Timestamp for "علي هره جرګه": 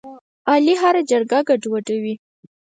0.51-1.39